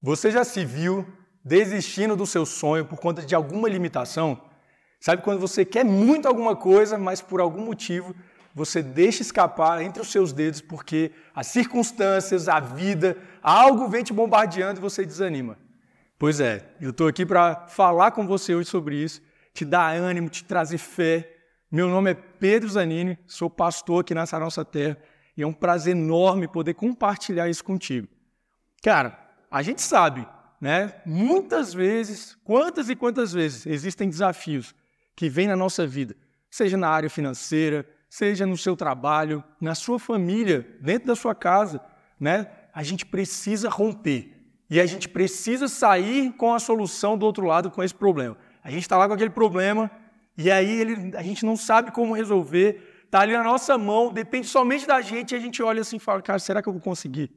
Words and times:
Você 0.00 0.30
já 0.30 0.44
se 0.44 0.64
viu 0.64 1.06
desistindo 1.44 2.14
do 2.14 2.26
seu 2.26 2.46
sonho 2.46 2.84
por 2.84 2.98
conta 2.98 3.22
de 3.22 3.34
alguma 3.34 3.68
limitação? 3.68 4.40
Sabe 5.00 5.22
quando 5.22 5.40
você 5.40 5.64
quer 5.64 5.84
muito 5.84 6.28
alguma 6.28 6.54
coisa, 6.54 6.96
mas 6.96 7.20
por 7.20 7.40
algum 7.40 7.64
motivo 7.64 8.14
você 8.54 8.82
deixa 8.82 9.22
escapar 9.22 9.82
entre 9.82 10.00
os 10.00 10.08
seus 10.08 10.32
dedos 10.32 10.60
porque 10.60 11.12
as 11.34 11.48
circunstâncias, 11.48 12.48
a 12.48 12.60
vida, 12.60 13.16
algo 13.42 13.88
vem 13.88 14.02
te 14.02 14.12
bombardeando 14.12 14.80
e 14.80 14.82
você 14.82 15.04
desanima. 15.04 15.58
Pois 16.18 16.40
é, 16.40 16.68
eu 16.80 16.90
estou 16.90 17.06
aqui 17.06 17.24
para 17.24 17.66
falar 17.68 18.10
com 18.12 18.26
você 18.26 18.54
hoje 18.54 18.68
sobre 18.68 18.96
isso, 18.96 19.22
te 19.54 19.64
dar 19.64 19.94
ânimo, 19.96 20.28
te 20.28 20.44
trazer 20.44 20.78
fé. 20.78 21.28
Meu 21.70 21.88
nome 21.88 22.10
é 22.10 22.14
Pedro 22.14 22.68
Zanini, 22.68 23.18
sou 23.26 23.50
pastor 23.50 24.00
aqui 24.00 24.14
nessa 24.14 24.38
nossa 24.38 24.64
terra 24.64 24.96
e 25.36 25.42
é 25.42 25.46
um 25.46 25.52
prazer 25.52 25.96
enorme 25.96 26.48
poder 26.48 26.74
compartilhar 26.74 27.48
isso 27.48 27.62
contigo. 27.62 28.08
Cara, 28.82 29.27
a 29.50 29.62
gente 29.62 29.82
sabe, 29.82 30.26
né? 30.60 30.94
Muitas 31.06 31.72
vezes, 31.72 32.36
quantas 32.44 32.88
e 32.88 32.96
quantas 32.96 33.32
vezes 33.32 33.66
existem 33.66 34.08
desafios 34.08 34.74
que 35.16 35.28
vêm 35.28 35.48
na 35.48 35.56
nossa 35.56 35.86
vida, 35.86 36.16
seja 36.50 36.76
na 36.76 36.88
área 36.88 37.10
financeira, 37.10 37.86
seja 38.08 38.46
no 38.46 38.56
seu 38.56 38.76
trabalho, 38.76 39.42
na 39.60 39.74
sua 39.74 39.98
família, 39.98 40.66
dentro 40.80 41.08
da 41.08 41.16
sua 41.16 41.34
casa, 41.34 41.80
né? 42.18 42.46
A 42.72 42.82
gente 42.82 43.04
precisa 43.04 43.68
romper 43.68 44.34
e 44.70 44.80
a 44.80 44.86
gente 44.86 45.08
precisa 45.08 45.66
sair 45.68 46.32
com 46.32 46.54
a 46.54 46.58
solução 46.58 47.16
do 47.16 47.24
outro 47.24 47.46
lado 47.46 47.70
com 47.70 47.82
esse 47.82 47.94
problema. 47.94 48.36
A 48.62 48.70
gente 48.70 48.82
está 48.82 48.96
lá 48.96 49.06
com 49.08 49.14
aquele 49.14 49.30
problema 49.30 49.90
e 50.36 50.50
aí 50.50 50.80
ele, 50.80 51.16
a 51.16 51.22
gente 51.22 51.44
não 51.44 51.56
sabe 51.56 51.90
como 51.90 52.14
resolver, 52.14 53.02
está 53.04 53.20
ali 53.20 53.32
na 53.32 53.42
nossa 53.42 53.78
mão, 53.78 54.12
depende 54.12 54.46
somente 54.46 54.86
da 54.86 55.00
gente 55.00 55.32
e 55.32 55.36
a 55.36 55.40
gente 55.40 55.62
olha 55.62 55.80
assim 55.80 55.96
e 55.96 56.00
fala, 56.00 56.20
cara, 56.20 56.38
será 56.38 56.62
que 56.62 56.68
eu 56.68 56.72
vou 56.72 56.82
conseguir? 56.82 57.30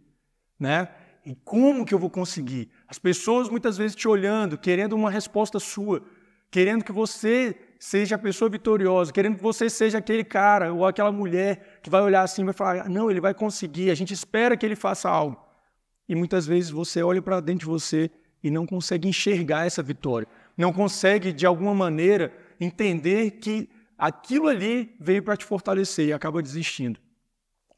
Né? 0.60 0.88
E 1.26 1.36
como 1.44 1.86
que 1.86 1.94
eu 1.94 2.00
vou 2.00 2.10
conseguir? 2.10 2.70
As 2.88 2.98
pessoas 2.98 3.48
muitas 3.50 3.78
vezes 3.78 3.96
te 3.96 4.08
olhando, 4.08 4.58
querendo 4.58 4.94
uma 4.94 5.12
resposta 5.12 5.60
sua, 5.60 6.04
querendo 6.50 6.84
que 6.84 6.92
você 6.92 7.56
seja 7.80 8.16
a 8.16 8.20
pessoa 8.20 8.50
vitoriosa, 8.50 9.14
querendo 9.14 9.38
que 9.38 9.44
você 9.44 9.70
seja 9.70 10.00
aquele 10.00 10.24
cara 10.24 10.74
ou 10.74 10.86
aquela 10.86 11.12
mulher 11.12 11.80
que 11.82 11.90
vai 11.90 12.02
olhar 12.02 12.24
assim 12.24 12.42
e 12.42 12.46
vai 12.46 12.54
falar: 12.54 12.90
não, 12.90 13.10
ele 13.10 13.22
vai 13.22 13.34
conseguir, 13.34 13.92
a 13.92 13.96
gente 13.96 14.14
espera 14.14 14.58
que 14.58 14.66
ele 14.66 14.76
faça 14.76 15.10
algo. 15.10 15.40
E 16.10 16.16
muitas 16.16 16.46
vezes 16.46 16.72
você 16.72 17.04
olha 17.04 17.22
para 17.22 17.40
dentro 17.40 17.62
de 17.62 17.66
você 17.66 18.12
e 18.44 18.50
não 18.50 18.66
consegue 18.66 19.08
enxergar 19.08 19.66
essa 19.66 19.84
vitória, 19.84 20.28
não 20.58 20.74
consegue, 20.74 21.32
de 21.32 21.46
alguma 21.46 21.74
maneira, 21.74 22.34
entender 22.60 23.32
que 23.32 23.70
aquilo 23.98 24.48
ali 24.48 24.96
veio 25.00 25.22
para 25.22 25.38
te 25.38 25.46
fortalecer 25.46 26.08
e 26.08 26.14
acaba 26.14 26.42
desistindo. 26.42 27.00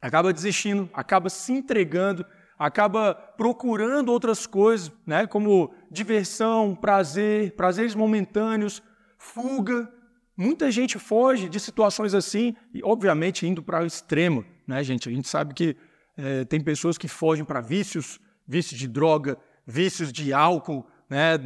Acaba 0.01 0.33
desistindo, 0.33 0.89
acaba 0.93 1.29
se 1.29 1.51
entregando 1.51 2.25
acaba 2.57 3.13
procurando 3.13 4.09
outras 4.09 4.45
coisas, 4.45 4.91
né, 5.05 5.27
como 5.27 5.73
diversão, 5.89 6.75
prazer, 6.75 7.55
prazeres 7.55 7.95
momentâneos, 7.95 8.81
fuga. 9.17 9.91
Muita 10.35 10.71
gente 10.71 10.97
foge 10.97 11.49
de 11.49 11.59
situações 11.59 12.13
assim, 12.13 12.55
e 12.73 12.81
obviamente 12.83 13.47
indo 13.47 13.61
para 13.61 13.83
o 13.83 13.85
extremo, 13.85 14.45
né, 14.67 14.83
gente? 14.83 15.09
A 15.09 15.11
gente 15.11 15.27
sabe 15.27 15.53
que 15.53 15.75
é, 16.17 16.45
tem 16.45 16.61
pessoas 16.61 16.97
que 16.97 17.07
fogem 17.07 17.45
para 17.45 17.61
vícios, 17.61 18.19
vícios 18.47 18.79
de 18.79 18.87
droga, 18.87 19.37
vícios 19.65 20.11
de 20.11 20.33
álcool, 20.33 20.85
né, 21.09 21.37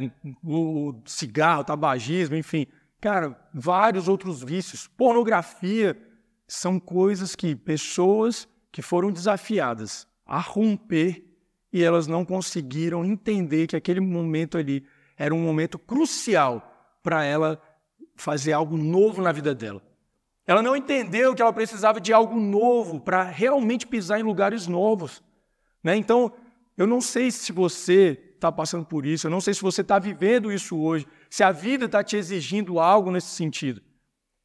o 0.42 0.94
cigarro, 1.04 1.64
tabagismo, 1.64 2.36
enfim. 2.36 2.66
Cara, 3.00 3.38
vários 3.52 4.08
outros 4.08 4.42
vícios. 4.42 4.88
Pornografia 4.88 5.96
são 6.46 6.80
coisas 6.80 7.36
que 7.36 7.54
pessoas 7.54 8.48
que 8.72 8.82
foram 8.82 9.12
desafiadas 9.12 10.06
a 10.28 10.38
romper 10.38 11.24
e 11.72 11.82
elas 11.82 12.06
não 12.06 12.24
conseguiram 12.24 13.04
entender 13.04 13.66
que 13.66 13.74
aquele 13.74 14.00
momento 14.00 14.58
ali 14.58 14.84
era 15.16 15.34
um 15.34 15.40
momento 15.40 15.78
crucial 15.78 16.98
para 17.02 17.24
ela 17.24 17.60
fazer 18.14 18.52
algo 18.52 18.76
novo 18.76 19.22
na 19.22 19.32
vida 19.32 19.54
dela. 19.54 19.82
Ela 20.46 20.62
não 20.62 20.76
entendeu 20.76 21.34
que 21.34 21.42
ela 21.42 21.52
precisava 21.52 22.00
de 22.00 22.12
algo 22.12 22.38
novo 22.38 23.00
para 23.00 23.22
realmente 23.22 23.86
pisar 23.86 24.20
em 24.20 24.22
lugares 24.22 24.66
novos. 24.66 25.22
Né? 25.82 25.96
Então, 25.96 26.32
eu 26.76 26.86
não 26.86 27.00
sei 27.00 27.30
se 27.30 27.52
você 27.52 28.18
está 28.34 28.52
passando 28.52 28.86
por 28.86 29.04
isso, 29.04 29.26
eu 29.26 29.30
não 29.30 29.40
sei 29.40 29.52
se 29.52 29.60
você 29.60 29.80
está 29.80 29.98
vivendo 29.98 30.52
isso 30.52 30.78
hoje, 30.78 31.06
se 31.28 31.42
a 31.42 31.50
vida 31.50 31.86
está 31.86 32.04
te 32.04 32.16
exigindo 32.16 32.78
algo 32.78 33.10
nesse 33.10 33.28
sentido. 33.28 33.82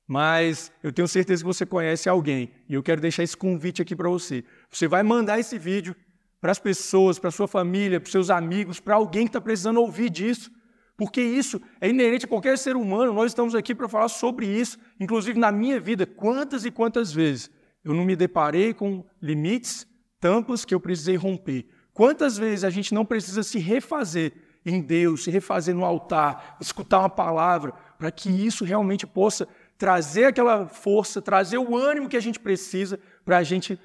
Mas 0.08 0.72
eu 0.82 0.92
tenho 0.92 1.08
certeza 1.08 1.42
que 1.42 1.48
você 1.48 1.66
conhece 1.66 2.10
alguém 2.10 2.52
e 2.68 2.74
eu 2.74 2.84
quero 2.84 3.00
deixar 3.00 3.24
esse 3.24 3.38
convite 3.38 3.82
aqui 3.82 3.96
para 3.96 4.10
você. 4.10 4.44
Você 4.70 4.88
vai 4.88 5.02
mandar 5.02 5.40
esse 5.40 5.58
vídeo 5.58 5.96
para 6.42 6.52
as 6.52 6.60
pessoas, 6.60 7.18
para 7.18 7.32
sua 7.32 7.48
família, 7.48 8.02
para 8.02 8.12
seus 8.12 8.30
amigos, 8.30 8.80
para 8.80 8.96
alguém 8.96 9.24
que 9.24 9.30
está 9.30 9.40
precisando 9.40 9.80
ouvir 9.80 10.10
disso. 10.10 10.52
Porque 10.98 11.22
isso 11.22 11.60
é 11.80 11.90
inerente 11.90 12.26
a 12.26 12.28
qualquer 12.28 12.58
ser 12.58 12.76
humano. 12.76 13.14
Nós 13.14 13.32
estamos 13.32 13.56
aqui 13.56 13.74
para 13.74 13.88
falar 13.88 14.10
sobre 14.10 14.46
isso. 14.46 14.78
Inclusive 15.00 15.40
na 15.40 15.52
minha 15.52 15.80
vida, 15.80 16.06
quantas 16.06 16.66
e 16.66 16.72
quantas 16.72 17.12
vezes 17.12 17.50
eu 17.84 17.94
não 17.94 18.06
me 18.06 18.16
deparei 18.16 18.74
com 18.74 19.06
limites, 19.22 19.88
tampas 20.20 20.64
que 20.66 20.76
eu 20.76 20.80
precisei 20.80 21.16
romper. 21.16 21.66
Quantas 21.94 22.38
vezes 22.38 22.64
a 22.64 22.70
gente 22.70 22.94
não 22.94 23.06
precisa 23.06 23.44
se 23.44 23.60
refazer 23.60 24.34
em 24.66 24.82
Deus, 24.82 25.24
se 25.24 25.32
refazer 25.32 25.76
no 25.76 25.84
altar, 25.84 26.58
escutar 26.60 27.00
uma 27.00 27.10
palavra, 27.10 27.74
para 27.98 28.12
que 28.12 28.30
isso 28.30 28.64
realmente 28.64 29.06
possa 29.06 29.48
trazer 29.78 30.26
aquela 30.26 30.68
força, 30.68 31.22
trazer 31.22 31.58
o 31.58 31.76
ânimo 31.76 32.10
que 32.10 32.18
a 32.18 32.22
gente 32.22 32.40
precisa 32.40 33.00
para 33.26 33.38
a 33.38 33.44
gente 33.44 33.80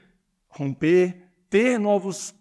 romper, 0.49 1.22
ter 1.50 1.78
novos, 1.78 2.34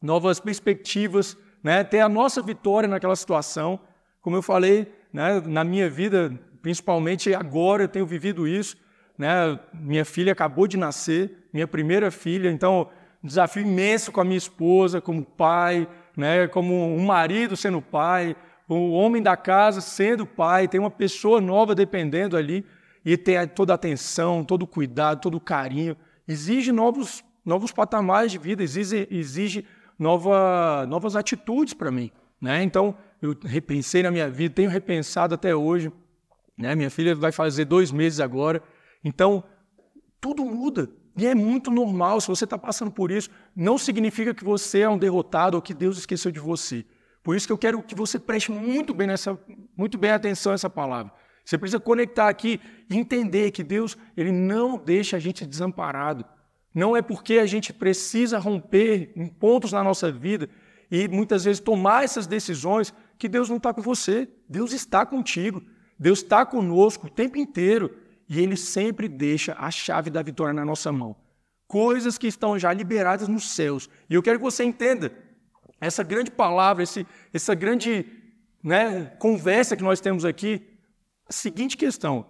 novas 0.00 0.40
perspectivas, 0.40 1.36
né? 1.62 1.84
ter 1.84 2.00
a 2.00 2.08
nossa 2.08 2.42
vitória 2.42 2.88
naquela 2.88 3.16
situação. 3.16 3.80
Como 4.20 4.36
eu 4.36 4.42
falei, 4.42 4.92
né? 5.12 5.40
na 5.44 5.64
minha 5.64 5.88
vida, 5.88 6.32
principalmente 6.62 7.34
agora, 7.34 7.84
eu 7.84 7.88
tenho 7.88 8.06
vivido 8.06 8.46
isso. 8.46 8.76
Né? 9.16 9.58
Minha 9.72 10.04
filha 10.04 10.32
acabou 10.32 10.66
de 10.66 10.76
nascer, 10.76 11.48
minha 11.52 11.66
primeira 11.66 12.10
filha, 12.10 12.50
então 12.50 12.88
um 13.22 13.26
desafio 13.26 13.62
imenso 13.62 14.12
com 14.12 14.20
a 14.20 14.24
minha 14.24 14.38
esposa, 14.38 15.00
como 15.00 15.24
pai, 15.24 15.88
né? 16.16 16.46
como 16.48 16.94
um 16.94 17.04
marido 17.04 17.56
sendo 17.56 17.82
pai, 17.82 18.36
o 18.68 18.92
homem 18.92 19.22
da 19.22 19.36
casa 19.36 19.80
sendo 19.80 20.26
pai, 20.26 20.68
tem 20.68 20.78
uma 20.78 20.90
pessoa 20.90 21.40
nova 21.40 21.74
dependendo 21.74 22.36
ali 22.36 22.64
e 23.08 23.16
ter 23.16 23.48
toda 23.48 23.72
a 23.72 23.76
atenção, 23.76 24.44
todo 24.44 24.64
o 24.64 24.66
cuidado, 24.66 25.22
todo 25.22 25.34
o 25.36 25.40
carinho. 25.40 25.96
Exige 26.28 26.70
novos, 26.70 27.24
novos 27.42 27.72
patamares 27.72 28.30
de 28.30 28.36
vida, 28.36 28.62
exige, 28.62 29.08
exige 29.10 29.64
nova, 29.98 30.84
novas 30.86 31.16
atitudes 31.16 31.72
para 31.72 31.90
mim. 31.90 32.10
Né? 32.38 32.62
Então, 32.62 32.94
eu 33.22 33.34
repensei 33.42 34.02
na 34.02 34.10
minha 34.10 34.28
vida, 34.28 34.56
tenho 34.56 34.68
repensado 34.68 35.34
até 35.34 35.56
hoje. 35.56 35.90
Né? 36.54 36.74
Minha 36.74 36.90
filha 36.90 37.14
vai 37.14 37.32
fazer 37.32 37.64
dois 37.64 37.90
meses 37.90 38.20
agora. 38.20 38.62
Então, 39.02 39.42
tudo 40.20 40.44
muda. 40.44 40.90
E 41.16 41.26
é 41.26 41.34
muito 41.34 41.70
normal. 41.70 42.20
Se 42.20 42.28
você 42.28 42.44
está 42.44 42.58
passando 42.58 42.90
por 42.90 43.10
isso, 43.10 43.30
não 43.56 43.78
significa 43.78 44.34
que 44.34 44.44
você 44.44 44.80
é 44.80 44.88
um 44.88 44.98
derrotado 44.98 45.56
ou 45.56 45.62
que 45.62 45.72
Deus 45.72 45.96
esqueceu 45.96 46.30
de 46.30 46.40
você. 46.40 46.84
Por 47.22 47.34
isso 47.34 47.46
que 47.46 47.52
eu 47.54 47.58
quero 47.58 47.82
que 47.82 47.94
você 47.94 48.18
preste 48.18 48.52
muito 48.52 48.92
bem, 48.92 49.06
nessa, 49.06 49.38
muito 49.74 49.96
bem 49.96 50.10
atenção 50.10 50.52
a 50.52 50.56
essa 50.56 50.68
palavra. 50.68 51.10
Você 51.48 51.56
precisa 51.56 51.80
conectar 51.80 52.28
aqui 52.28 52.60
e 52.90 52.98
entender 52.98 53.52
que 53.52 53.64
Deus 53.64 53.96
ele 54.14 54.30
não 54.30 54.76
deixa 54.76 55.16
a 55.16 55.18
gente 55.18 55.46
desamparado. 55.46 56.22
Não 56.74 56.94
é 56.94 57.00
porque 57.00 57.38
a 57.38 57.46
gente 57.46 57.72
precisa 57.72 58.38
romper 58.38 59.12
em 59.16 59.26
pontos 59.26 59.72
na 59.72 59.82
nossa 59.82 60.12
vida 60.12 60.46
e 60.90 61.08
muitas 61.08 61.44
vezes 61.44 61.58
tomar 61.58 62.04
essas 62.04 62.26
decisões 62.26 62.92
que 63.16 63.30
Deus 63.30 63.48
não 63.48 63.56
está 63.56 63.72
com 63.72 63.80
você. 63.80 64.28
Deus 64.46 64.74
está 64.74 65.06
contigo. 65.06 65.62
Deus 65.98 66.18
está 66.18 66.44
conosco 66.44 67.06
o 67.06 67.10
tempo 67.10 67.38
inteiro 67.38 67.96
e 68.28 68.38
Ele 68.38 68.54
sempre 68.54 69.08
deixa 69.08 69.56
a 69.58 69.70
chave 69.70 70.10
da 70.10 70.20
vitória 70.20 70.52
na 70.52 70.66
nossa 70.66 70.92
mão. 70.92 71.16
Coisas 71.66 72.18
que 72.18 72.26
estão 72.26 72.58
já 72.58 72.74
liberadas 72.74 73.26
nos 73.26 73.48
céus. 73.52 73.88
E 74.10 74.12
eu 74.12 74.22
quero 74.22 74.38
que 74.38 74.44
você 74.44 74.64
entenda 74.64 75.10
essa 75.80 76.02
grande 76.02 76.30
palavra, 76.30 76.82
esse, 76.82 77.06
essa 77.32 77.54
grande 77.54 78.04
né, 78.62 79.06
conversa 79.18 79.74
que 79.78 79.82
nós 79.82 79.98
temos 79.98 80.26
aqui 80.26 80.76
seguinte 81.34 81.76
questão: 81.76 82.26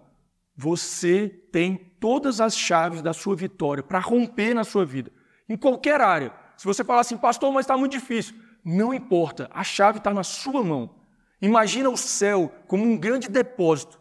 você 0.55 1.29
tem 1.51 1.77
todas 1.99 2.41
as 2.41 2.57
chaves 2.57 3.01
da 3.01 3.13
sua 3.13 3.35
vitória 3.35 3.81
para 3.81 3.99
romper 3.99 4.53
na 4.53 4.63
sua 4.63 4.85
vida, 4.85 5.11
em 5.47 5.55
qualquer 5.55 6.01
área. 6.01 6.33
Se 6.57 6.65
você 6.65 6.83
falar 6.83 7.01
assim, 7.01 7.17
pastor, 7.17 7.51
mas 7.53 7.63
está 7.63 7.77
muito 7.77 7.93
difícil, 7.93 8.35
não 8.63 8.93
importa, 8.93 9.49
a 9.53 9.63
chave 9.63 9.99
está 9.99 10.13
na 10.13 10.23
sua 10.23 10.63
mão. 10.63 10.95
Imagina 11.41 11.89
o 11.89 11.95
céu 11.95 12.53
como 12.67 12.83
um 12.83 12.97
grande 12.97 13.29
depósito, 13.29 13.99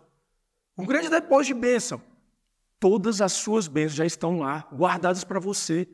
um 0.77 0.85
grande 0.85 1.09
depósito 1.09 1.55
de 1.55 1.61
bênção. 1.61 2.03
Todas 2.81 3.21
as 3.21 3.33
suas 3.33 3.69
bênçãos 3.69 3.95
já 3.95 4.07
estão 4.07 4.41
lá, 4.41 4.69
guardadas 4.73 5.25
para 5.25 5.39
você. 5.39 5.89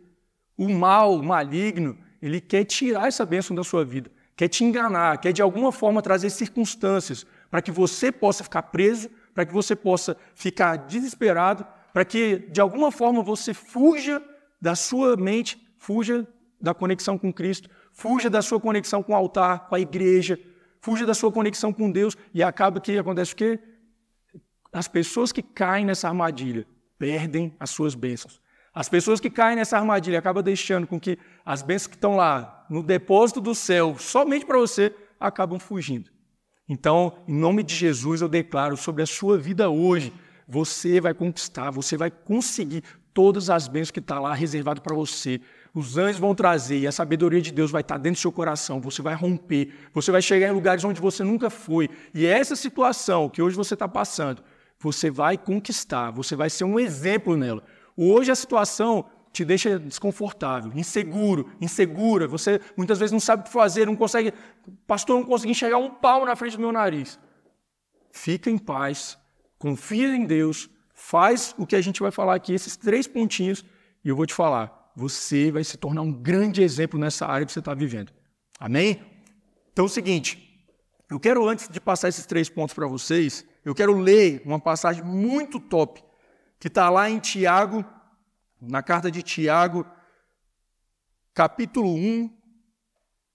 O 0.57 0.69
mal, 0.69 1.15
o 1.15 1.23
maligno, 1.23 1.99
ele 2.23 2.41
quer 2.41 2.65
tirar 2.65 3.09
essa 3.09 3.27
bênção 3.27 3.55
da 3.55 3.63
sua 3.63 3.85
vida, 3.85 4.11
quer 4.35 4.49
te 4.49 4.65
enganar, 4.65 5.19
quer 5.19 5.33
de 5.33 5.43
alguma 5.43 5.71
forma 5.71 6.01
trazer 6.01 6.31
circunstâncias 6.31 7.27
para 7.55 7.63
que 7.63 7.71
você 7.71 8.11
possa 8.11 8.43
ficar 8.43 8.63
preso, 8.63 9.09
para 9.33 9.47
que 9.47 9.53
você 9.53 9.77
possa 9.77 10.17
ficar 10.35 10.75
desesperado, 10.75 11.65
para 11.93 12.05
que 12.05 12.39
de 12.51 12.61
alguma 12.61 12.91
forma 12.91 13.23
você 13.23 13.55
fuja 13.55 14.21
da 14.61 14.75
sua 14.75 15.17
mente, 15.17 15.65
fuja 15.79 16.27
da 16.61 16.75
conexão 16.75 17.17
com 17.17 17.33
Cristo, 17.33 17.71
fuja 17.93 18.29
da 18.29 18.43
sua 18.43 18.59
conexão 18.59 19.05
com 19.05 19.13
o 19.13 19.15
altar, 19.15 19.69
com 19.69 19.77
a 19.77 19.79
igreja, 19.79 20.37
fuja 20.81 21.07
da 21.07 21.15
sua 21.15 21.31
conexão 21.31 21.73
com 21.73 21.93
Deus 21.93 22.17
e 22.35 22.43
acaba 22.43 22.81
que 22.81 22.99
acontece 22.99 23.35
o 23.35 23.37
quê? 23.37 23.61
As 24.73 24.89
pessoas 24.89 25.31
que 25.31 25.41
caem 25.41 25.87
nessa 25.87 26.09
armadilha 26.09 26.67
perdem 26.99 27.55
as 27.61 27.71
suas 27.71 27.95
bênçãos. 27.95 28.43
As 28.75 28.89
pessoas 28.89 29.21
que 29.21 29.31
caem 29.31 29.55
nessa 29.55 29.79
armadilha 29.79 30.19
acabam 30.19 30.43
deixando 30.43 30.89
com 30.89 30.99
que 30.99 31.17
as 31.47 31.63
bênçãos 31.63 31.87
que 31.87 31.95
estão 31.95 32.17
lá 32.17 32.67
no 32.69 32.83
depósito 32.83 33.41
do 33.41 33.55
céu, 33.55 33.95
somente 33.97 34.45
para 34.45 34.59
você, 34.59 34.93
acabam 35.21 35.61
fugindo. 35.61 36.14
Então, 36.69 37.13
em 37.29 37.35
nome 37.35 37.63
de 37.63 37.75
Jesus, 37.75 38.23
eu 38.23 38.29
declaro 38.29 38.77
sobre 38.77 39.03
a 39.03 39.07
sua 39.07 39.37
vida 39.37 39.69
hoje, 39.69 40.13
você 40.49 41.01
vai 41.01 41.13
conquistar, 41.13 41.71
você 41.71 41.97
vai 41.97 42.11
conseguir 42.11 42.83
todas 43.13 43.49
as 43.49 43.69
bênçãos 43.69 43.91
que 43.91 44.01
estão 44.01 44.17
tá 44.17 44.23
lá 44.23 44.35
reservado 44.35 44.81
para 44.81 44.95
você. 44.95 45.41
Os 45.75 45.97
anjos 45.97 46.19
vão 46.19 46.35
trazer 46.35 46.79
e 46.79 46.87
a 46.87 46.93
sabedoria 46.93 47.41
de 47.41 47.53
Deus 47.53 47.71
vai 47.71 47.81
estar 47.81 47.95
tá 47.95 48.01
dentro 48.01 48.19
do 48.19 48.23
seu 48.23 48.33
coração. 48.33 48.81
Você 48.81 49.03
vai 49.03 49.15
romper, 49.15 49.73
você 49.93 50.11
vai 50.11 50.21
chegar 50.21 50.49
em 50.49 50.53
lugares 50.53 50.85
onde 50.85 51.01
você 51.01 51.23
nunca 51.23 51.49
foi. 51.49 51.89
E 52.13 52.27
essa 52.27 52.57
situação 52.57 53.29
que 53.29 53.41
hoje 53.41 53.57
você 53.57 53.75
está 53.75 53.87
passando, 53.87 54.43
você 54.79 55.11
vai 55.11 55.39
conquistar, 55.39 56.11
você 56.11 56.35
vai 56.35 56.51
ser 56.51 56.65
um 56.65 56.79
exemplo 56.79 57.37
nela. 57.37 57.63
Hoje 57.97 58.31
a 58.31 58.35
situação 58.35 59.05
te 59.35 59.45
deixa 59.45 59.81
desconfortável, 59.81 60.71
inseguro, 60.77 61.51
insegura. 61.61 62.29
Você 62.29 62.61
muitas 62.77 63.01
vezes 63.01 63.11
não 63.11 63.19
sabe 63.19 63.43
o 63.43 63.45
que 63.45 63.53
fazer, 63.53 63.85
não 63.85 63.97
consegue. 63.97 64.33
Pastor, 64.87 65.19
não 65.19 65.27
consegui 65.27 65.51
enxergar 65.51 65.79
um 65.79 65.91
pau 65.91 66.25
na 66.25 66.37
frente 66.37 66.57
do 66.57 66.61
meu 66.61 66.71
nariz. 66.71 67.19
Fica 68.13 68.49
em 68.49 68.57
paz, 68.57 69.19
confia 69.59 70.15
em 70.15 70.25
Deus, 70.25 70.71
faz 70.95 71.53
o 71.59 71.67
que 71.67 71.75
a 71.75 71.81
gente 71.81 72.01
vai 72.01 72.13
falar 72.13 72.37
aqui, 72.37 72.55
esses 72.55 72.77
três 72.77 73.09
pontinhos, 73.09 73.65
e 74.05 74.09
eu 74.09 74.15
vou 74.15 74.25
te 74.25 74.33
falar. 74.33 74.93
Você 74.95 75.51
vai 75.51 75.65
se 75.65 75.77
tornar 75.77 76.03
um 76.03 76.13
grande 76.13 76.63
exemplo 76.63 76.99
nessa 76.99 77.27
área 77.27 77.45
que 77.45 77.53
você 77.53 77.59
está 77.59 77.75
vivendo. 77.75 78.13
Amém? 78.61 79.03
Então 79.73 79.87
é 79.87 79.87
o 79.87 79.91
seguinte, 79.91 80.65
eu 81.11 81.19
quero, 81.19 81.49
antes 81.49 81.69
de 81.69 81.81
passar 81.81 82.09
esses 82.09 82.25
três 82.25 82.49
pontos 82.49 82.73
para 82.73 82.87
vocês, 82.87 83.45
eu 83.65 83.75
quero 83.75 83.99
ler 83.99 84.43
uma 84.45 84.61
passagem 84.61 85.03
muito 85.03 85.59
top, 85.59 86.01
que 86.61 86.69
está 86.69 86.89
lá 86.89 87.11
em 87.11 87.19
Tiago 87.19 87.85
na 88.69 88.83
carta 88.83 89.11
de 89.11 89.23
Tiago, 89.23 89.87
capítulo 91.33 91.95
1, 91.95 92.31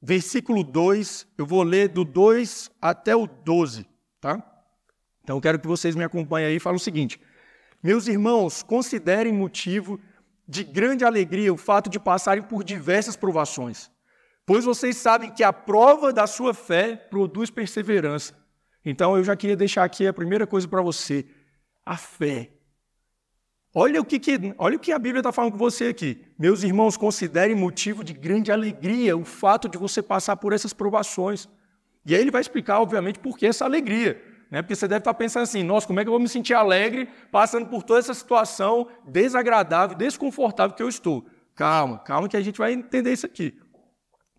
versículo 0.02 0.64
2, 0.64 1.28
eu 1.38 1.46
vou 1.46 1.64
ler 1.64 1.90
do 1.90 2.04
2 2.04 2.72
até 2.82 3.16
o 3.16 3.28
12, 3.28 3.86
tá? 4.20 4.44
Então 5.24 5.38
eu 5.38 5.42
quero 5.42 5.60
que 5.60 5.68
vocês 5.68 5.96
me 5.96 6.04
acompanhem 6.04 6.48
aí 6.48 6.56
e 6.56 6.60
falem 6.60 6.78
o 6.78 6.80
seguinte: 6.80 7.20
Meus 7.84 8.08
irmãos, 8.08 8.64
considerem 8.64 9.34
motivo 9.34 10.00
de 10.48 10.64
grande 10.64 11.06
alegria 11.06 11.54
o 11.54 11.58
fato 11.58 11.90
de 11.90 12.00
passarem 12.00 12.44
por 12.44 12.64
diversas 12.64 13.16
provações, 13.16 13.92
pois 14.46 14.66
vocês 14.66 14.98
sabem 14.98 15.32
que 15.32 15.44
a 15.44 15.54
prova 15.54 16.12
da 16.12 16.26
sua 16.26 16.54
fé 16.54 16.96
produz 16.96 17.50
perseverança. 17.50 18.34
Então 18.84 19.16
eu 19.16 19.24
já 19.24 19.36
queria 19.36 19.56
deixar 19.56 19.84
aqui 19.84 20.08
a 20.08 20.14
primeira 20.14 20.48
coisa 20.48 20.68
para 20.68 20.82
você: 20.82 21.26
a 21.86 21.98
fé 21.98 22.59
Olha 23.74 24.02
o 24.02 24.06
que, 24.06 24.18
que, 24.18 24.56
olha 24.58 24.78
o 24.78 24.80
que 24.80 24.92
a 24.92 24.98
Bíblia 24.98 25.20
está 25.20 25.32
falando 25.32 25.52
com 25.52 25.58
você 25.58 25.86
aqui. 25.86 26.26
Meus 26.38 26.64
irmãos, 26.64 26.98
considerem 26.98 27.56
motivo 27.56 28.04
de 28.04 28.14
grande 28.14 28.52
alegria 28.52 29.16
o 29.16 29.24
fato 29.24 29.70
de 29.70 29.78
você 29.78 30.02
passar 30.02 30.38
por 30.38 30.54
essas 30.54 30.74
provações. 30.74 31.48
E 32.04 32.16
aí 32.16 32.22
ele 32.22 32.32
vai 32.32 32.42
explicar, 32.42 32.82
obviamente, 32.82 33.20
por 33.20 33.38
que 33.38 33.46
essa 33.46 33.66
alegria. 33.66 34.20
Né? 34.50 34.64
Porque 34.64 34.76
você 34.76 34.88
deve 34.88 35.02
estar 35.02 35.14
tá 35.14 35.18
pensando 35.18 35.44
assim, 35.44 35.62
nossa, 35.62 35.86
como 35.86 36.00
é 36.00 36.04
que 36.04 36.08
eu 36.08 36.14
vou 36.14 36.20
me 36.20 36.28
sentir 36.28 36.56
alegre 36.56 37.08
passando 37.32 37.68
por 37.68 37.84
toda 37.84 38.00
essa 38.00 38.14
situação 38.14 38.88
desagradável, 39.08 39.96
desconfortável 39.96 40.76
que 40.76 40.82
eu 40.82 40.90
estou? 40.90 41.28
Calma, 41.56 42.00
calma 42.00 42.28
que 42.28 42.38
a 42.38 42.42
gente 42.42 42.58
vai 42.58 42.74
entender 42.74 43.14
isso 43.14 43.28
aqui. 43.28 43.60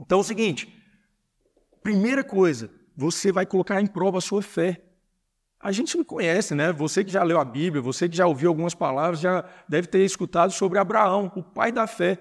Então 0.00 0.19
é 0.19 0.21
o 0.23 0.25
seguinte, 0.25 0.75
primeira 1.83 2.25
coisa, 2.25 2.69
você 2.97 3.31
vai 3.31 3.47
colocar 3.47 3.81
em 3.81 3.87
prova 3.87 4.19
a 4.19 4.23
sua 4.23 4.43
fé 4.43 4.83
a 5.61 5.71
gente 5.71 5.97
não 5.97 6.05
conhece, 6.05 6.55
né? 6.55 6.73
Você 6.73 7.05
que 7.05 7.12
já 7.12 7.23
leu 7.23 7.39
a 7.39 7.45
Bíblia, 7.45 7.83
você 7.83 8.09
que 8.09 8.17
já 8.17 8.27
ouviu 8.27 8.49
algumas 8.49 8.75
palavras, 8.75 9.21
já 9.21 9.45
deve 9.69 9.87
ter 9.87 10.03
escutado 10.05 10.53
sobre 10.53 10.79
Abraão, 10.79 11.31
o 11.37 11.43
pai 11.43 11.71
da 11.71 11.87
fé. 11.87 12.19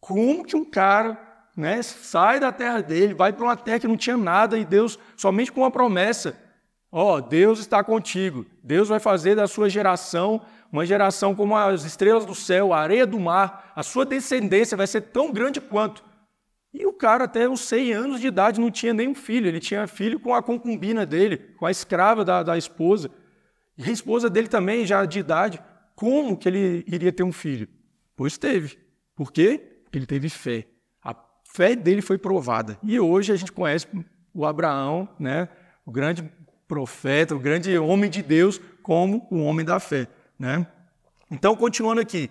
Como 0.00 0.44
que 0.44 0.56
um 0.56 0.64
cara 0.64 1.18
né, 1.56 1.82
sai 1.82 2.38
da 2.38 2.52
terra 2.52 2.80
dele, 2.80 3.14
vai 3.14 3.32
para 3.32 3.44
uma 3.44 3.56
terra 3.56 3.80
que 3.80 3.88
não 3.88 3.96
tinha 3.96 4.16
nada 4.16 4.56
e 4.56 4.64
Deus, 4.64 4.96
somente 5.16 5.50
com 5.50 5.62
uma 5.62 5.72
promessa, 5.72 6.38
ó, 6.90 7.16
oh, 7.16 7.20
Deus 7.20 7.58
está 7.58 7.82
contigo, 7.82 8.46
Deus 8.62 8.88
vai 8.88 9.00
fazer 9.00 9.34
da 9.34 9.48
sua 9.48 9.68
geração 9.68 10.40
uma 10.70 10.86
geração 10.86 11.34
como 11.34 11.56
as 11.56 11.84
estrelas 11.84 12.24
do 12.24 12.34
céu, 12.34 12.72
a 12.72 12.78
areia 12.78 13.06
do 13.06 13.18
mar, 13.18 13.72
a 13.74 13.82
sua 13.82 14.04
descendência 14.04 14.76
vai 14.76 14.86
ser 14.86 15.00
tão 15.00 15.32
grande 15.32 15.60
quanto. 15.60 16.04
E 16.78 16.86
o 16.86 16.92
cara, 16.92 17.24
até 17.24 17.48
os 17.48 17.62
100 17.62 17.92
anos 17.92 18.20
de 18.20 18.28
idade, 18.28 18.60
não 18.60 18.70
tinha 18.70 18.94
nenhum 18.94 19.12
filho. 19.12 19.48
Ele 19.48 19.58
tinha 19.58 19.84
filho 19.88 20.20
com 20.20 20.32
a 20.32 20.40
concubina 20.40 21.04
dele, 21.04 21.38
com 21.58 21.66
a 21.66 21.72
escrava 21.72 22.24
da, 22.24 22.44
da 22.44 22.56
esposa. 22.56 23.10
E 23.76 23.82
a 23.82 23.90
esposa 23.90 24.30
dele 24.30 24.46
também, 24.46 24.86
já 24.86 25.04
de 25.04 25.18
idade. 25.18 25.60
Como 25.96 26.36
que 26.36 26.48
ele 26.48 26.84
iria 26.86 27.10
ter 27.10 27.24
um 27.24 27.32
filho? 27.32 27.66
Pois 28.14 28.38
teve. 28.38 28.78
Por 29.16 29.32
quê? 29.32 29.80
Ele 29.92 30.06
teve 30.06 30.28
fé. 30.28 30.68
A 31.02 31.16
fé 31.42 31.74
dele 31.74 32.00
foi 32.00 32.16
provada. 32.16 32.78
E 32.84 33.00
hoje 33.00 33.32
a 33.32 33.36
gente 33.36 33.50
conhece 33.50 33.88
o 34.32 34.46
Abraão, 34.46 35.08
né? 35.18 35.48
o 35.84 35.90
grande 35.90 36.30
profeta, 36.68 37.34
o 37.34 37.40
grande 37.40 37.76
homem 37.76 38.08
de 38.08 38.22
Deus, 38.22 38.60
como 38.84 39.26
o 39.32 39.42
homem 39.42 39.66
da 39.66 39.80
fé. 39.80 40.06
Né? 40.38 40.64
Então, 41.28 41.56
continuando 41.56 42.00
aqui. 42.00 42.30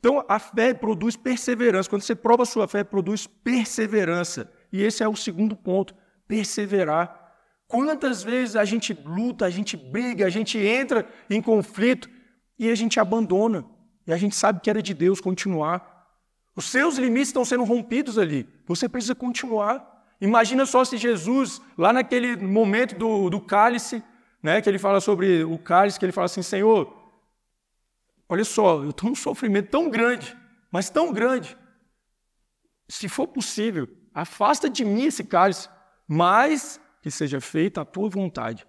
Então, 0.00 0.24
a 0.26 0.38
fé 0.38 0.72
produz 0.72 1.14
perseverança. 1.14 1.88
Quando 1.88 2.02
você 2.02 2.14
prova 2.14 2.42
a 2.42 2.46
sua 2.46 2.66
fé, 2.66 2.82
produz 2.82 3.26
perseverança. 3.26 4.50
E 4.72 4.82
esse 4.82 5.02
é 5.02 5.08
o 5.08 5.14
segundo 5.14 5.54
ponto: 5.54 5.94
perseverar. 6.26 7.20
Quantas 7.68 8.22
vezes 8.22 8.56
a 8.56 8.64
gente 8.64 8.98
luta, 9.04 9.44
a 9.44 9.50
gente 9.50 9.76
briga, 9.76 10.26
a 10.26 10.30
gente 10.30 10.58
entra 10.58 11.06
em 11.28 11.40
conflito 11.40 12.08
e 12.58 12.68
a 12.68 12.74
gente 12.74 12.98
abandona. 12.98 13.64
E 14.06 14.12
a 14.12 14.16
gente 14.16 14.34
sabe 14.34 14.60
que 14.60 14.70
era 14.70 14.82
de 14.82 14.94
Deus 14.94 15.20
continuar. 15.20 16.08
Os 16.56 16.64
seus 16.64 16.96
limites 16.96 17.28
estão 17.28 17.44
sendo 17.44 17.62
rompidos 17.62 18.18
ali. 18.18 18.48
Você 18.66 18.88
precisa 18.88 19.14
continuar. 19.14 19.86
Imagina 20.20 20.66
só 20.66 20.84
se 20.84 20.96
Jesus, 20.96 21.60
lá 21.78 21.92
naquele 21.92 22.36
momento 22.36 22.98
do, 22.98 23.30
do 23.30 23.40
cálice, 23.40 24.02
né, 24.42 24.60
que 24.60 24.68
ele 24.68 24.78
fala 24.78 25.00
sobre 25.00 25.44
o 25.44 25.56
cálice, 25.58 25.98
que 25.98 26.04
ele 26.04 26.12
fala 26.12 26.24
assim: 26.24 26.42
Senhor, 26.42 26.92
Olha 28.32 28.44
só, 28.44 28.84
eu 28.84 28.90
estou 28.90 29.10
num 29.10 29.16
sofrimento 29.16 29.70
tão 29.70 29.90
grande, 29.90 30.36
mas 30.70 30.88
tão 30.88 31.12
grande. 31.12 31.58
Se 32.88 33.08
for 33.08 33.26
possível, 33.26 33.88
afasta 34.14 34.70
de 34.70 34.84
mim 34.84 35.06
esse 35.06 35.24
cálice, 35.24 35.68
mas 36.06 36.80
que 37.02 37.10
seja 37.10 37.40
feita 37.40 37.80
a 37.80 37.84
tua 37.84 38.08
vontade. 38.08 38.64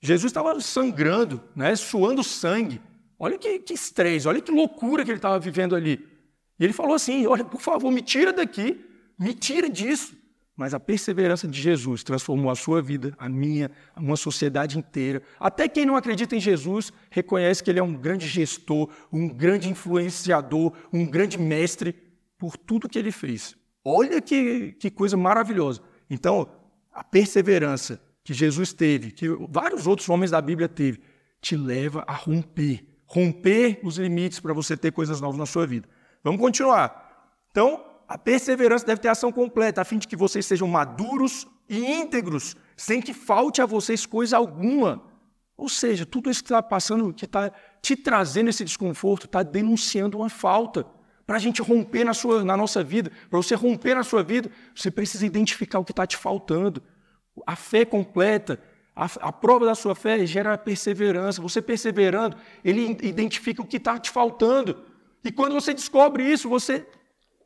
Jesus 0.00 0.30
estava 0.30 0.60
sangrando, 0.60 1.42
né, 1.56 1.74
suando 1.74 2.22
sangue. 2.22 2.80
Olha 3.18 3.36
que, 3.36 3.58
que 3.58 3.74
estresse, 3.74 4.28
olha 4.28 4.40
que 4.40 4.52
loucura 4.52 5.04
que 5.04 5.10
ele 5.10 5.18
estava 5.18 5.40
vivendo 5.40 5.74
ali. 5.74 6.06
E 6.56 6.62
ele 6.62 6.72
falou 6.72 6.94
assim: 6.94 7.26
Olha, 7.26 7.44
por 7.44 7.60
favor, 7.60 7.90
me 7.90 8.02
tira 8.02 8.32
daqui, 8.32 8.84
me 9.18 9.34
tira 9.34 9.68
disso. 9.68 10.15
Mas 10.56 10.72
a 10.72 10.80
perseverança 10.80 11.46
de 11.46 11.60
Jesus 11.60 12.02
transformou 12.02 12.50
a 12.50 12.54
sua 12.54 12.80
vida, 12.80 13.14
a 13.18 13.28
minha, 13.28 13.70
uma 13.94 14.16
sociedade 14.16 14.78
inteira. 14.78 15.22
Até 15.38 15.68
quem 15.68 15.84
não 15.84 15.96
acredita 15.96 16.34
em 16.34 16.40
Jesus 16.40 16.90
reconhece 17.10 17.62
que 17.62 17.70
ele 17.70 17.78
é 17.78 17.82
um 17.82 17.92
grande 17.92 18.26
gestor, 18.26 18.88
um 19.12 19.28
grande 19.28 19.68
influenciador, 19.68 20.72
um 20.90 21.04
grande 21.04 21.38
mestre 21.38 21.94
por 22.38 22.56
tudo 22.56 22.88
que 22.88 22.98
ele 22.98 23.12
fez. 23.12 23.54
Olha 23.84 24.20
que, 24.20 24.72
que 24.80 24.90
coisa 24.90 25.16
maravilhosa. 25.16 25.82
Então, 26.08 26.48
a 26.90 27.04
perseverança 27.04 28.00
que 28.24 28.32
Jesus 28.32 28.72
teve, 28.72 29.10
que 29.10 29.28
vários 29.50 29.86
outros 29.86 30.08
homens 30.08 30.30
da 30.30 30.40
Bíblia 30.40 30.68
teve, 30.68 31.00
te 31.40 31.54
leva 31.54 32.02
a 32.08 32.14
romper, 32.14 32.84
romper 33.04 33.78
os 33.84 33.98
limites 33.98 34.40
para 34.40 34.54
você 34.54 34.74
ter 34.76 34.90
coisas 34.90 35.20
novas 35.20 35.36
na 35.36 35.46
sua 35.46 35.66
vida. 35.66 35.86
Vamos 36.24 36.40
continuar. 36.40 37.36
Então, 37.50 37.84
a 38.08 38.16
perseverança 38.16 38.86
deve 38.86 39.00
ter 39.00 39.08
ação 39.08 39.32
completa, 39.32 39.80
a 39.80 39.84
fim 39.84 39.98
de 39.98 40.06
que 40.06 40.16
vocês 40.16 40.46
sejam 40.46 40.68
maduros 40.68 41.46
e 41.68 41.84
íntegros, 41.84 42.54
sem 42.76 43.00
que 43.00 43.12
falte 43.12 43.60
a 43.60 43.66
vocês 43.66 44.06
coisa 44.06 44.36
alguma. 44.36 45.02
Ou 45.56 45.68
seja, 45.68 46.04
tudo 46.04 46.30
isso 46.30 46.42
que 46.42 46.46
está 46.46 46.62
passando, 46.62 47.12
que 47.12 47.24
está 47.24 47.50
te 47.80 47.96
trazendo 47.96 48.50
esse 48.50 48.64
desconforto, 48.64 49.26
está 49.26 49.42
denunciando 49.42 50.18
uma 50.18 50.28
falta. 50.28 50.86
Para 51.26 51.36
a 51.36 51.40
gente 51.40 51.60
romper 51.60 52.04
na, 52.04 52.14
sua, 52.14 52.44
na 52.44 52.56
nossa 52.56 52.84
vida, 52.84 53.10
para 53.28 53.36
você 53.36 53.54
romper 53.54 53.96
na 53.96 54.04
sua 54.04 54.22
vida, 54.22 54.50
você 54.74 54.90
precisa 54.90 55.26
identificar 55.26 55.80
o 55.80 55.84
que 55.84 55.90
está 55.90 56.06
te 56.06 56.16
faltando. 56.16 56.80
A 57.44 57.56
fé 57.56 57.84
completa, 57.84 58.60
a, 58.94 59.06
a, 59.20 59.32
prova 59.32 59.64
da 59.66 59.74
sua 59.74 59.94
fé 59.96 60.24
gera 60.24 60.56
perseverança. 60.56 61.42
Você 61.42 61.60
perseverando, 61.60 62.36
ele 62.64 62.96
identifica 63.02 63.60
o 63.60 63.66
que 63.66 63.78
está 63.78 63.98
te 63.98 64.10
faltando. 64.10 64.84
E 65.24 65.32
quando 65.32 65.54
você 65.54 65.74
descobre 65.74 66.22
isso, 66.22 66.48
você 66.48 66.86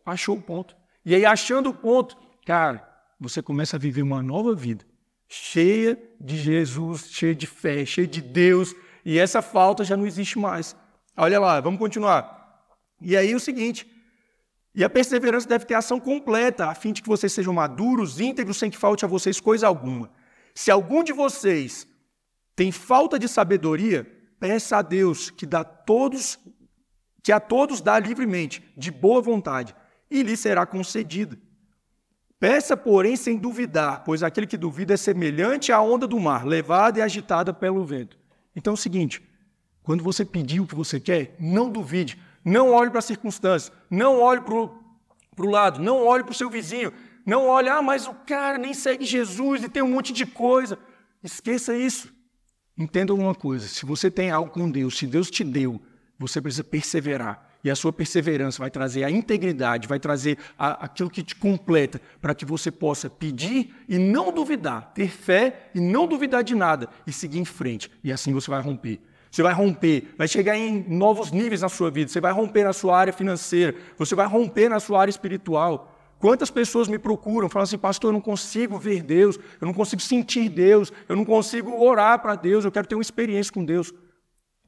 achou 0.05 0.37
o 0.37 0.43
ponto. 0.43 0.77
E 1.05 1.15
aí, 1.15 1.25
achando 1.25 1.71
o 1.71 1.75
ponto, 1.75 2.17
cara, 2.45 2.87
você 3.19 3.43
começa 3.43 3.77
a 3.77 3.79
viver 3.79 4.03
uma 4.03 4.23
nova 4.23 4.55
vida, 4.55 4.85
cheia 5.29 5.99
de 6.21 6.37
Jesus, 6.37 7.09
cheia 7.11 7.35
de 7.35 7.47
fé, 7.47 7.85
cheia 7.85 8.07
de 8.07 8.21
Deus, 8.21 8.75
e 9.05 9.19
essa 9.19 9.41
falta 9.41 9.85
já 9.85 9.97
não 9.97 10.07
existe 10.07 10.39
mais. 10.39 10.77
Olha 11.17 11.39
lá, 11.39 11.61
vamos 11.61 11.79
continuar. 11.79 12.69
E 13.01 13.17
aí 13.17 13.35
o 13.35 13.41
seguinte, 13.41 13.87
E 14.75 14.85
a 14.85 14.91
perseverança 14.91 15.49
deve 15.49 15.65
ter 15.65 15.75
ação 15.75 15.99
completa, 15.99 16.67
a 16.67 16.75
fim 16.75 16.93
de 16.93 17.03
que 17.03 17.09
vocês 17.09 17.33
sejam 17.33 17.53
maduros, 17.53 18.21
íntegros, 18.21 18.57
sem 18.57 18.71
que 18.71 18.79
falte 18.79 19.05
a 19.05 19.09
vocês 19.09 19.41
coisa 19.41 19.67
alguma. 19.67 20.11
Se 20.55 20.71
algum 20.71 21.03
de 21.03 21.13
vocês 21.13 21.87
tem 22.55 22.71
falta 22.71 23.19
de 23.19 23.27
sabedoria, 23.27 24.05
peça 24.39 24.79
a 24.79 24.83
Deus 24.83 25.31
que 25.31 25.47
dá 25.47 25.65
todos 25.65 26.39
que 27.23 27.33
a 27.33 27.39
todos 27.39 27.83
dá 27.83 27.99
livremente, 27.99 28.65
de 28.75 28.91
boa 28.91 29.21
vontade, 29.21 29.75
e 30.11 30.23
lhe 30.23 30.37
será 30.37 30.67
concedida. 30.67 31.39
Peça, 32.39 32.75
porém, 32.75 33.17
sem 33.17 33.37
duvidar, 33.37 34.03
pois 34.03 34.23
aquele 34.23 34.47
que 34.47 34.57
duvida 34.57 34.95
é 34.95 34.97
semelhante 34.97 35.71
à 35.71 35.81
onda 35.81 36.07
do 36.07 36.19
mar, 36.19 36.47
levada 36.47 36.99
e 36.99 37.03
agitada 37.03 37.53
pelo 37.53 37.85
vento. 37.85 38.19
Então 38.57 38.73
é 38.73 38.75
o 38.75 38.79
seguinte: 38.79 39.23
quando 39.83 40.03
você 40.03 40.25
pedir 40.25 40.61
o 40.61 40.67
que 40.67 40.75
você 40.75 40.99
quer, 40.99 41.37
não 41.39 41.71
duvide, 41.71 42.19
não 42.43 42.71
olhe 42.71 42.89
para 42.89 42.99
as 42.99 43.05
circunstâncias, 43.05 43.71
não 43.91 44.21
olhe 44.21 44.41
para 44.41 44.55
o 44.55 45.51
lado, 45.51 45.83
não 45.83 46.05
olhe 46.07 46.25
para 46.25 46.33
o 46.33 46.35
seu 46.35 46.49
vizinho, 46.49 46.93
não 47.27 47.47
olhe, 47.47 47.69
ah, 47.69 47.83
mas 47.83 48.07
o 48.07 48.15
cara 48.15 48.57
nem 48.57 48.73
segue 48.73 49.05
Jesus 49.05 49.63
e 49.63 49.69
tem 49.69 49.83
um 49.83 49.91
monte 49.91 50.13
de 50.13 50.25
coisa. 50.25 50.79
Esqueça 51.23 51.77
isso. 51.77 52.11
Entenda 52.77 53.13
uma 53.13 53.35
coisa: 53.35 53.69
se 53.69 53.85
você 53.85 54.11
tem 54.11 54.31
algo 54.31 54.51
com 54.51 54.71
Deus, 54.71 54.97
se 54.97 55.07
Deus 55.07 55.31
te 55.31 55.45
deu, 55.45 55.79
você 56.19 56.41
precisa 56.41 56.65
perseverar. 56.65 57.50
E 57.63 57.71
a 57.71 57.77
sua 57.77 57.93
perseverança 57.93 58.59
vai 58.59 58.71
trazer 58.71 59.05
a 59.05 59.11
integridade, 59.11 59.87
vai 59.87 60.01
trazer 60.01 60.39
a, 60.59 60.85
aquilo 60.87 61.11
que 61.11 61.23
te 61.23 61.37
completa, 61.37 62.01
para 62.21 62.35
que 62.35 62.45
você 62.45 62.71
possa 62.71 63.11
pedir 63.11 63.75
e 63.89 63.99
não 63.99 64.33
duvidar, 64.33 64.93
ter 64.95 65.09
fé 65.09 65.71
e 65.75 65.81
não 65.81 66.07
duvidar 66.07 66.43
de 66.43 66.55
nada, 66.55 66.89
e 67.07 67.13
seguir 67.13 67.39
em 67.39 67.45
frente. 67.45 67.91
E 68.03 68.11
assim 68.11 68.33
você 68.33 68.51
vai 68.51 68.63
romper. 68.63 69.01
Você 69.31 69.43
vai 69.43 69.53
romper, 69.53 70.13
vai 70.19 70.27
chegar 70.27 70.57
em 70.57 70.85
novos 70.89 71.31
níveis 71.31 71.61
na 71.61 71.69
sua 71.69 71.91
vida, 71.91 72.11
você 72.11 72.21
vai 72.21 72.33
romper 72.33 72.65
na 72.65 72.73
sua 72.73 72.99
área 72.99 73.13
financeira, 73.13 73.77
você 73.97 74.15
vai 74.15 74.27
romper 74.27 74.69
na 74.69 74.81
sua 74.81 75.01
área 75.01 75.11
espiritual. 75.11 75.97
Quantas 76.19 76.51
pessoas 76.51 76.89
me 76.89 76.99
procuram, 76.99 77.49
falam 77.49 77.63
assim, 77.63 77.79
pastor, 77.79 78.09
eu 78.09 78.13
não 78.13 78.21
consigo 78.21 78.77
ver 78.77 79.03
Deus, 79.03 79.39
eu 79.61 79.67
não 79.67 79.73
consigo 79.73 80.03
sentir 80.03 80.49
Deus, 80.49 80.93
eu 81.09 81.15
não 81.15 81.25
consigo 81.25 81.81
orar 81.83 82.21
para 82.21 82.35
Deus, 82.35 82.65
eu 82.65 82.73
quero 82.73 82.87
ter 82.87 82.97
uma 82.97 83.03
experiência 83.03 83.53
com 83.53 83.65
Deus. 83.65 83.95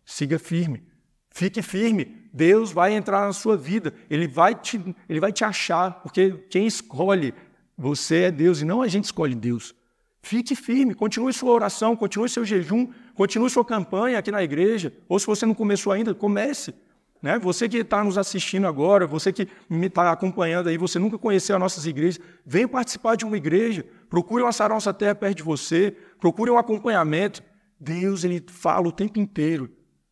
Siga 0.05 0.39
firme, 0.39 0.83
fique 1.31 1.61
firme. 1.61 2.22
Deus 2.33 2.73
vai 2.73 2.95
entrar 2.95 3.27
na 3.27 3.33
sua 3.33 3.57
vida, 3.57 3.93
Ele 4.09 4.27
vai 4.27 4.55
te, 4.55 4.81
ele 5.09 5.21
vai 5.21 5.33
te 5.33 5.45
achar, 5.45 6.01
porque 6.03 6.33
quem 6.49 6.67
escolhe 6.67 7.35
você 7.77 8.25
é 8.25 8.31
Deus 8.31 8.61
e 8.61 8.65
não 8.65 8.81
a 8.81 8.89
gente 8.89 9.05
escolhe 9.05 9.35
Deus. 9.35 9.75
Fique 10.23 10.55
firme, 10.55 10.95
continue 10.95 11.33
sua 11.33 11.51
oração, 11.51 11.97
continue 11.97 12.29
seu 12.29 12.45
jejum, 12.45 12.89
continue 13.15 13.51
sua 13.51 13.65
campanha 13.65 14.19
aqui 14.19 14.31
na 14.31 14.43
igreja, 14.43 14.93
ou 15.09 15.19
se 15.19 15.27
você 15.27 15.45
não 15.45 15.55
começou 15.55 15.93
ainda, 15.93 16.15
comece. 16.15 16.73
Né? 17.21 17.39
Você 17.39 17.69
que 17.69 17.79
está 17.79 18.03
nos 18.03 18.17
assistindo 18.17 18.67
agora, 18.67 19.07
você 19.07 19.33
que 19.33 19.49
me 19.69 19.89
está 19.89 20.11
acompanhando 20.11 20.69
aí, 20.69 20.79
você 20.79 20.99
nunca 20.99 21.19
conheceu 21.19 21.57
as 21.57 21.61
nossas 21.61 21.87
igrejas, 21.87 22.21
venha 22.47 22.69
participar 22.69 23.17
de 23.17 23.25
uma 23.25 23.37
igreja, 23.37 23.85
procure 24.09 24.43
uma 24.43 24.69
Nossa 24.69 24.95
Terra 24.95 25.15
perto 25.15 25.37
de 25.37 25.43
você, 25.43 25.97
procure 26.21 26.51
um 26.51 26.59
acompanhamento. 26.59 27.43
Deus, 27.79 28.23
Ele 28.23 28.45
fala 28.49 28.87
o 28.87 28.93
tempo 28.93 29.19
inteiro. 29.19 29.69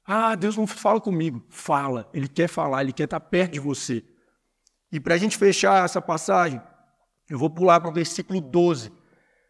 Ah, 0.07 0.35
Deus 0.35 0.57
não 0.57 0.67
fala 0.67 1.01
comigo. 1.01 1.45
Fala, 1.49 2.09
Ele 2.13 2.29
quer 2.29 2.49
falar, 2.49 2.83
Ele 2.83 2.93
quer 2.93 3.05
estar 3.05 3.21
perto 3.21 3.53
de 3.53 3.61
você. 3.61 4.05
E 4.93 4.99
para 4.99 5.15
a 5.15 5.19
gente 5.19 5.37
fechar 5.37 5.85
essa 5.85 6.01
passagem, 6.01 6.61
eu 7.29 7.39
vou 7.39 7.49
pular 7.49 7.81
para 7.81 7.91
o 7.91 7.95
versículo 7.95 8.41
12, 8.41 8.93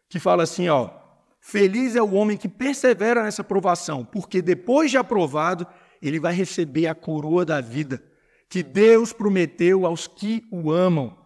que 0.07 0.19
fala 0.19 0.43
assim, 0.43 0.69
ó, 0.69 1.01
Feliz 1.43 1.95
é 1.95 2.01
o 2.01 2.13
homem 2.13 2.37
que 2.37 2.47
persevera 2.47 3.23
nessa 3.23 3.43
provação, 3.43 4.05
porque 4.05 4.43
depois 4.43 4.91
de 4.91 4.97
aprovado, 4.97 5.65
ele 5.99 6.19
vai 6.19 6.33
receber 6.33 6.85
a 6.85 6.93
coroa 6.93 7.43
da 7.43 7.59
vida 7.59 8.01
que 8.47 8.61
Deus 8.61 9.11
prometeu 9.11 9.85
aos 9.85 10.05
que 10.05 10.43
o 10.51 10.71
amam. 10.71 11.17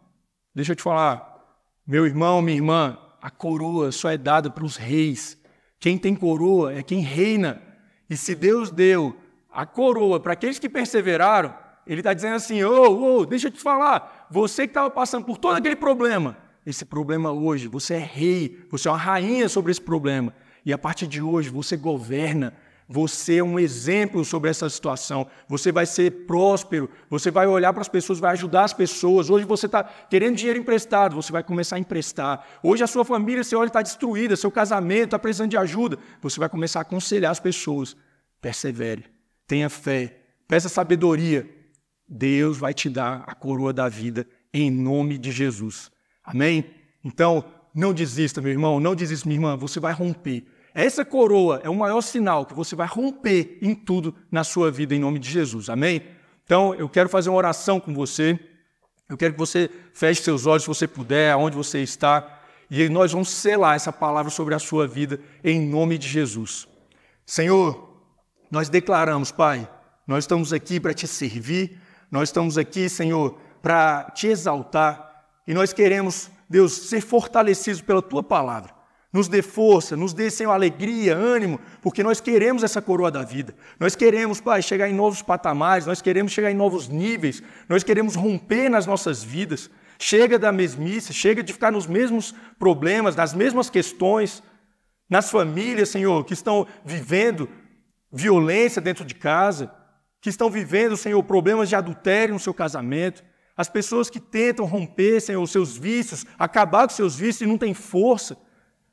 Deixa 0.53 0.71
eu 0.71 0.75
te 0.75 0.83
falar, 0.83 1.43
meu 1.85 2.05
irmão, 2.05 2.41
minha 2.41 2.55
irmã, 2.55 2.97
a 3.21 3.29
coroa 3.29 3.91
só 3.91 4.09
é 4.09 4.17
dada 4.17 4.49
para 4.49 4.63
os 4.63 4.77
reis. 4.77 5.37
Quem 5.79 5.97
tem 5.97 6.15
coroa 6.15 6.73
é 6.73 6.81
quem 6.81 6.99
reina. 6.99 7.61
E 8.09 8.15
se 8.15 8.35
Deus 8.35 8.71
deu 8.71 9.15
a 9.51 9.65
coroa 9.65 10.19
para 10.19 10.33
aqueles 10.33 10.59
que 10.59 10.69
perseveraram, 10.69 11.53
Ele 11.87 12.01
está 12.01 12.13
dizendo 12.13 12.35
assim: 12.35 12.63
ô, 12.63 12.89
oh, 12.89 13.19
oh, 13.19 13.25
deixa 13.25 13.47
eu 13.47 13.51
te 13.51 13.59
falar, 13.59 14.27
você 14.29 14.63
que 14.63 14.71
estava 14.71 14.89
passando 14.89 15.25
por 15.25 15.37
todo 15.37 15.55
aquele 15.55 15.75
problema, 15.75 16.37
esse 16.65 16.83
problema 16.83 17.31
hoje, 17.31 17.67
você 17.67 17.95
é 17.95 17.99
rei, 17.99 18.65
você 18.69 18.87
é 18.87 18.91
uma 18.91 18.97
rainha 18.97 19.47
sobre 19.47 19.71
esse 19.71 19.81
problema. 19.81 20.33
E 20.65 20.73
a 20.73 20.77
partir 20.77 21.05
de 21.05 21.21
hoje 21.21 21.49
você 21.49 21.77
governa, 21.77 22.53
você 22.87 23.37
é 23.37 23.43
um 23.43 23.59
exemplo 23.59 24.23
sobre 24.23 24.49
essa 24.49 24.69
situação. 24.69 25.27
Você 25.47 25.71
vai 25.71 25.87
ser 25.87 26.25
próspero. 26.27 26.89
Você 27.09 27.31
vai 27.31 27.47
olhar 27.47 27.73
para 27.73 27.81
as 27.81 27.89
pessoas, 27.89 28.19
vai 28.19 28.33
ajudar 28.33 28.63
as 28.63 28.73
pessoas. 28.73 29.29
Hoje 29.29 29.43
você 29.43 29.65
está 29.65 29.83
querendo 29.83 30.35
dinheiro 30.35 30.59
emprestado, 30.59 31.15
você 31.15 31.31
vai 31.31 31.43
começar 31.43 31.77
a 31.77 31.79
emprestar. 31.79 32.45
Hoje 32.61 32.83
a 32.83 32.87
sua 32.87 33.03
família, 33.03 33.43
você 33.43 33.55
olha, 33.55 33.67
está 33.67 33.81
destruída. 33.81 34.35
Seu 34.35 34.51
casamento 34.51 35.05
está 35.05 35.19
precisando 35.19 35.49
de 35.49 35.57
ajuda. 35.57 35.97
Você 36.21 36.39
vai 36.39 36.47
começar 36.47 36.79
a 36.79 36.81
aconselhar 36.83 37.31
as 37.31 37.39
pessoas. 37.39 37.97
Persevere. 38.39 39.05
Tenha 39.47 39.69
fé. 39.69 40.19
Peça 40.47 40.69
sabedoria. 40.69 41.49
Deus 42.07 42.59
vai 42.59 42.73
te 42.73 42.87
dar 42.87 43.23
a 43.25 43.33
coroa 43.33 43.73
da 43.73 43.89
vida 43.89 44.27
em 44.53 44.69
nome 44.69 45.17
de 45.17 45.31
Jesus. 45.31 45.89
Amém? 46.23 46.65
Então, 47.03 47.43
não 47.73 47.93
desista, 47.93 48.41
meu 48.41 48.51
irmão. 48.51 48.79
Não 48.79 48.93
desista, 48.93 49.27
minha 49.27 49.37
irmã. 49.37 49.57
Você 49.57 49.79
vai 49.79 49.91
romper. 49.91 50.45
Essa 50.75 51.05
coroa 51.05 51.61
é 51.63 51.69
o 51.69 51.75
maior 51.75 52.01
sinal 52.01 52.45
que 52.45 52.53
você 52.53 52.75
vai 52.75 52.85
romper 52.85 53.57
em 53.61 53.73
tudo 53.73 54.13
na 54.29 54.43
sua 54.43 54.69
vida, 54.69 54.93
em 54.93 54.99
nome 54.99 55.19
de 55.19 55.29
Jesus. 55.29 55.69
Amém? 55.69 56.03
Então, 56.43 56.75
eu 56.75 56.89
quero 56.89 57.07
fazer 57.07 57.29
uma 57.29 57.37
oração 57.37 57.79
com 57.79 57.93
você. 57.93 58.37
Eu 59.07 59.15
quero 59.15 59.31
que 59.31 59.39
você 59.39 59.69
feche 59.93 60.21
seus 60.21 60.45
olhos, 60.45 60.63
se 60.63 60.67
você 60.67 60.85
puder, 60.85 61.31
aonde 61.31 61.55
você 61.55 61.81
está. 61.81 62.41
E 62.69 62.89
nós 62.89 63.13
vamos 63.13 63.29
selar 63.29 63.77
essa 63.77 63.93
palavra 63.93 64.29
sobre 64.29 64.53
a 64.53 64.59
sua 64.59 64.85
vida, 64.85 65.17
em 65.41 65.65
nome 65.65 65.97
de 65.97 66.09
Jesus. 66.09 66.67
Senhor, 67.25 68.01
nós 68.51 68.67
declaramos, 68.67 69.31
Pai, 69.31 69.69
nós 70.05 70.25
estamos 70.25 70.51
aqui 70.51 70.77
para 70.77 70.93
te 70.93 71.07
servir, 71.07 71.79
nós 72.11 72.27
estamos 72.27 72.57
aqui, 72.57 72.89
Senhor, 72.89 73.39
para 73.61 74.11
te 74.13 74.27
exaltar. 74.27 75.25
E 75.47 75.53
nós 75.53 75.71
queremos, 75.71 76.29
Deus, 76.49 76.73
ser 76.73 76.99
fortalecidos 76.99 77.81
pela 77.81 78.01
tua 78.01 78.21
palavra. 78.21 78.74
Nos 79.15 79.29
dê 79.29 79.41
força, 79.41 79.95
nos 79.95 80.11
dê, 80.11 80.29
Senhor, 80.29 80.51
alegria, 80.51 81.15
ânimo, 81.15 81.57
porque 81.81 82.03
nós 82.03 82.19
queremos 82.19 82.65
essa 82.65 82.81
coroa 82.81 83.09
da 83.09 83.23
vida. 83.23 83.55
Nós 83.79 83.95
queremos, 83.95 84.41
Pai, 84.41 84.61
chegar 84.61 84.89
em 84.89 84.93
novos 84.93 85.21
patamares, 85.21 85.85
nós 85.85 86.01
queremos 86.01 86.33
chegar 86.33 86.51
em 86.51 86.53
novos 86.53 86.89
níveis, 86.89 87.41
nós 87.69 87.81
queremos 87.81 88.15
romper 88.15 88.67
nas 88.67 88.85
nossas 88.85 89.23
vidas. 89.23 89.69
Chega 89.97 90.37
da 90.37 90.51
mesmice, 90.51 91.13
chega 91.13 91.41
de 91.41 91.53
ficar 91.53 91.71
nos 91.71 91.87
mesmos 91.87 92.35
problemas, 92.59 93.15
nas 93.15 93.33
mesmas 93.33 93.69
questões, 93.69 94.43
nas 95.09 95.31
famílias, 95.31 95.87
Senhor, 95.87 96.25
que 96.25 96.33
estão 96.33 96.67
vivendo 96.83 97.47
violência 98.11 98.81
dentro 98.81 99.05
de 99.05 99.15
casa, 99.15 99.71
que 100.19 100.29
estão 100.29 100.49
vivendo, 100.49 100.97
Senhor, 100.97 101.23
problemas 101.23 101.69
de 101.69 101.75
adultério 101.77 102.33
no 102.33 102.39
seu 102.41 102.53
casamento. 102.53 103.23
As 103.55 103.69
pessoas 103.69 104.09
que 104.09 104.19
tentam 104.19 104.65
romper, 104.65 105.21
Senhor, 105.21 105.41
os 105.41 105.51
seus 105.51 105.77
vícios, 105.77 106.25
acabar 106.37 106.81
com 106.81 106.91
os 106.91 106.97
seus 106.97 107.15
vícios 107.15 107.43
e 107.43 107.45
não 107.45 107.57
têm 107.57 107.73
força. 107.73 108.43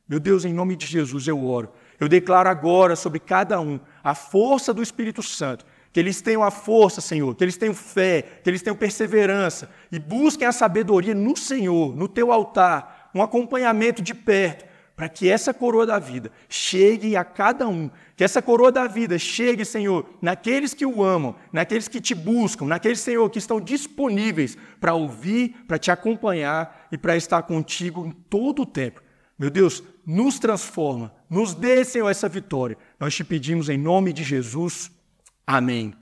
Meu 0.09 0.18
Deus, 0.18 0.44
em 0.44 0.52
nome 0.52 0.76
de 0.76 0.87
Jesus 0.87 1.26
eu 1.26 1.44
oro. 1.44 1.73
Eu 1.99 2.09
declaro 2.09 2.49
agora 2.49 2.97
sobre 2.97 3.21
cada 3.21 3.61
um 3.61 3.78
a 4.02 4.14
força 4.14 4.75
do 4.75 4.82
Espírito 4.82 5.23
Santo. 5.23 5.64
Que 5.92 6.00
eles 6.00 6.23
tenham 6.23 6.42
a 6.42 6.50
força, 6.50 7.00
Senhor, 7.00 7.35
que 7.35 7.44
eles 7.44 7.56
tenham 7.56 7.75
fé, 7.75 8.40
que 8.42 8.49
eles 8.49 8.62
tenham 8.62 8.75
perseverança 8.75 9.71
e 9.90 9.99
busquem 9.99 10.49
a 10.49 10.52
sabedoria 10.52 11.14
no 11.14 11.37
Senhor, 11.37 11.94
no 11.94 12.09
teu 12.09 12.32
altar, 12.32 13.11
um 13.14 13.23
acompanhamento 13.23 14.00
de 14.00 14.14
perto, 14.14 14.64
para 14.97 15.09
que 15.09 15.28
essa 15.28 15.52
coroa 15.52 15.85
da 15.85 15.99
vida 15.99 16.30
chegue 16.49 17.14
a 17.14 17.25
cada 17.25 17.68
um. 17.68 17.90
Que 18.16 18.25
essa 18.25 18.40
coroa 18.40 18.73
da 18.73 18.87
vida 18.87 19.18
chegue, 19.18 19.64
Senhor, 19.64 20.09
naqueles 20.21 20.73
que 20.73 20.87
o 20.87 21.02
amam, 21.02 21.35
naqueles 21.52 21.88
que 21.88 22.00
te 22.00 22.14
buscam, 22.14 22.66
naqueles, 22.66 23.00
Senhor, 23.00 23.28
que 23.28 23.38
estão 23.38 23.61
disponíveis 23.61 24.56
para 24.80 24.94
ouvir, 24.94 25.56
para 25.68 25.78
te 25.78 25.90
acompanhar 25.90 26.88
e 26.90 26.97
para 26.97 27.16
estar 27.16 27.42
contigo 27.42 28.06
em 28.06 28.12
todo 28.12 28.62
o 28.62 28.66
tempo. 28.66 29.02
Meu 29.38 29.50
Deus, 29.50 29.82
nos 30.06 30.38
transforma, 30.38 31.12
nos 31.28 31.54
dê, 31.54 31.85
Senhor, 31.85 32.09
essa 32.09 32.28
vitória. 32.28 32.76
Nós 32.99 33.14
te 33.14 33.25
pedimos 33.25 33.68
em 33.68 33.78
nome 33.78 34.12
de 34.12 34.23
Jesus. 34.23 34.90
Amém. 35.47 35.90